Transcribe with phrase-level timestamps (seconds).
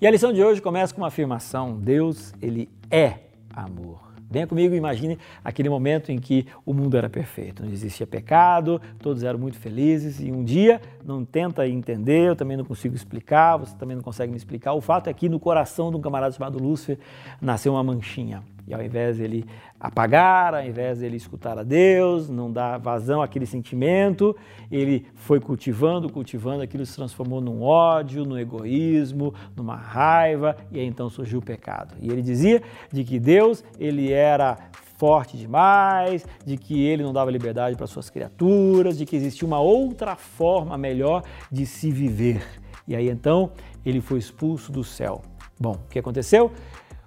[0.00, 3.18] E a lição de hoje começa com uma afirmação: Deus, ele é
[3.54, 4.04] amor.
[4.28, 9.22] Venha comigo imagine aquele momento em que o mundo era perfeito, não existia pecado, todos
[9.22, 13.76] eram muito felizes e um dia, não tenta entender, eu também não consigo explicar, você
[13.76, 16.58] também não consegue me explicar, o fato é que no coração de um camarada chamado
[16.58, 16.98] Lúcifer
[17.40, 18.42] nasceu uma manchinha.
[18.66, 19.44] E ao invés de ele
[19.78, 24.34] apagar, ao invés de ele escutar a Deus, não dar vazão àquele sentimento,
[24.70, 30.86] ele foi cultivando, cultivando, aquilo se transformou num ódio, no egoísmo, numa raiva, e aí
[30.86, 31.94] então surgiu o pecado.
[32.00, 34.56] E ele dizia de que Deus, ele era
[34.96, 39.60] forte demais, de que ele não dava liberdade para suas criaturas, de que existia uma
[39.60, 42.42] outra forma melhor de se viver.
[42.86, 43.50] E aí então
[43.84, 45.20] ele foi expulso do céu.
[45.60, 46.50] Bom, o que aconteceu?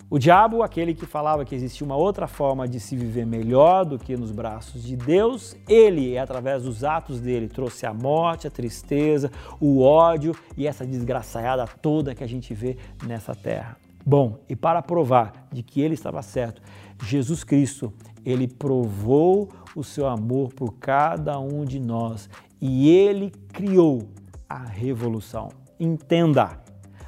[0.09, 3.99] O diabo, aquele que falava que existia uma outra forma de se viver melhor do
[3.99, 9.29] que nos braços de Deus, ele, através dos atos dele, trouxe a morte, a tristeza,
[9.59, 13.75] o ódio e essa desgraçaiada toda que a gente vê nessa terra.
[14.05, 16.62] Bom, e para provar de que ele estava certo,
[17.04, 17.91] Jesus Cristo,
[18.26, 22.29] ele provou o seu amor por cada um de nós
[22.62, 24.07] e ele criou
[24.48, 25.49] a revolução.
[25.77, 26.62] Entenda,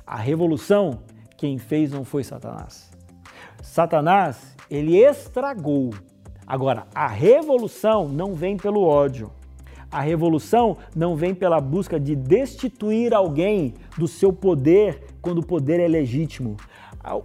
[0.05, 0.99] a revolução
[1.39, 2.91] quem fez não foi Satanás.
[3.61, 5.91] Satanás, ele estragou.
[6.45, 9.31] Agora, a revolução não vem pelo ódio.
[9.89, 15.79] A revolução não vem pela busca de destituir alguém do seu poder quando o poder
[15.79, 16.57] é legítimo.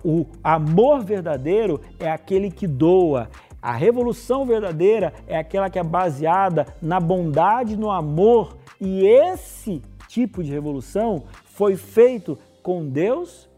[0.04, 3.28] O amor verdadeiro é aquele que doa.
[3.60, 8.56] A revolução verdadeira é aquela que é baseada na bondade, no amor.
[8.80, 13.52] E esse tipo de revolução foi feito com Deus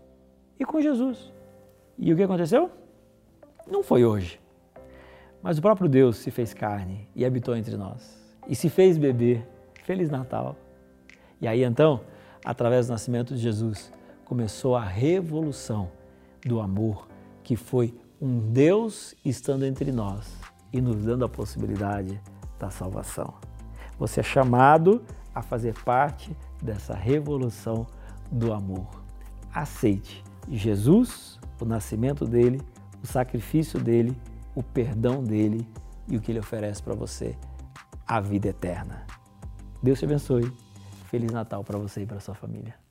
[0.58, 1.32] e com Jesus.
[1.98, 2.70] E o que aconteceu?
[3.66, 4.40] Não foi hoje.
[5.42, 8.16] Mas o próprio Deus se fez carne e habitou entre nós.
[8.48, 9.46] E se fez beber.
[9.84, 10.56] Feliz Natal.
[11.40, 12.00] E aí então,
[12.44, 13.92] através do nascimento de Jesus,
[14.24, 15.90] começou a revolução
[16.44, 17.06] do amor,
[17.44, 20.34] que foi um Deus estando entre nós
[20.72, 22.20] e nos dando a possibilidade
[22.58, 23.34] da salvação.
[23.98, 25.02] Você é chamado
[25.34, 27.86] a fazer parte dessa revolução
[28.32, 28.88] do amor.
[29.54, 32.60] Aceite Jesus o nascimento dele,
[33.02, 34.16] o sacrifício dele,
[34.54, 35.66] o perdão dele
[36.08, 37.36] e o que ele oferece para você,
[38.06, 39.06] a vida eterna.
[39.82, 40.52] Deus te abençoe.
[41.06, 42.85] Feliz Natal para você e para sua família.